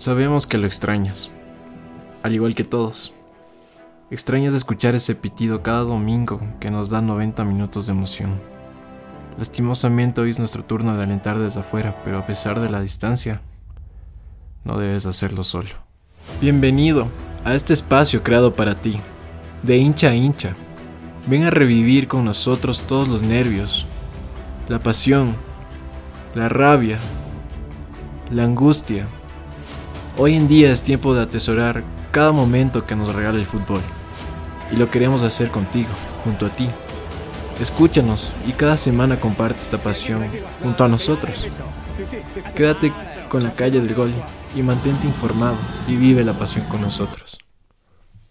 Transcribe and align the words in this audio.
Sabemos 0.00 0.46
que 0.46 0.56
lo 0.56 0.66
extrañas, 0.66 1.30
al 2.22 2.34
igual 2.34 2.54
que 2.54 2.64
todos. 2.64 3.12
Extrañas 4.10 4.54
escuchar 4.54 4.94
ese 4.94 5.14
pitido 5.14 5.62
cada 5.62 5.80
domingo 5.80 6.40
que 6.58 6.70
nos 6.70 6.88
da 6.88 7.02
90 7.02 7.44
minutos 7.44 7.84
de 7.84 7.92
emoción. 7.92 8.40
Lastimosamente 9.38 10.22
hoy 10.22 10.30
es 10.30 10.38
nuestro 10.38 10.64
turno 10.64 10.96
de 10.96 11.02
alentar 11.02 11.38
desde 11.38 11.60
afuera, 11.60 12.00
pero 12.02 12.16
a 12.16 12.24
pesar 12.24 12.60
de 12.60 12.70
la 12.70 12.80
distancia, 12.80 13.42
no 14.64 14.78
debes 14.78 15.04
hacerlo 15.04 15.42
solo. 15.42 15.68
Bienvenido 16.40 17.08
a 17.44 17.52
este 17.52 17.74
espacio 17.74 18.22
creado 18.22 18.54
para 18.54 18.76
ti, 18.76 18.98
de 19.62 19.76
hincha 19.76 20.08
a 20.08 20.14
hincha. 20.14 20.56
Ven 21.26 21.44
a 21.44 21.50
revivir 21.50 22.08
con 22.08 22.24
nosotros 22.24 22.84
todos 22.86 23.06
los 23.06 23.22
nervios, 23.22 23.84
la 24.66 24.78
pasión, 24.78 25.36
la 26.34 26.48
rabia, 26.48 26.96
la 28.30 28.44
angustia. 28.44 29.06
Hoy 30.22 30.34
en 30.34 30.48
día 30.48 30.70
es 30.70 30.82
tiempo 30.82 31.14
de 31.14 31.22
atesorar 31.22 31.82
cada 32.10 32.30
momento 32.30 32.84
que 32.84 32.94
nos 32.94 33.14
regala 33.14 33.38
el 33.38 33.46
fútbol. 33.46 33.80
Y 34.70 34.76
lo 34.76 34.90
queremos 34.90 35.22
hacer 35.22 35.50
contigo, 35.50 35.88
junto 36.24 36.44
a 36.44 36.50
ti. 36.50 36.68
Escúchanos 37.58 38.34
y 38.46 38.52
cada 38.52 38.76
semana 38.76 39.18
comparte 39.18 39.62
esta 39.62 39.82
pasión 39.82 40.26
junto 40.62 40.84
a 40.84 40.88
nosotros. 40.88 41.46
Quédate 42.54 42.92
con 43.30 43.42
la 43.42 43.54
calle 43.54 43.80
del 43.80 43.94
gol 43.94 44.12
y 44.54 44.60
mantente 44.60 45.06
informado 45.06 45.56
y 45.88 45.96
vive 45.96 46.22
la 46.22 46.34
pasión 46.34 46.66
con 46.66 46.82
nosotros. 46.82 47.38